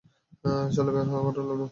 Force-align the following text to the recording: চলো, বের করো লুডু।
চলো, 0.75 0.89
বের 0.95 1.05
করো 1.25 1.41
লুডু। 1.49 1.65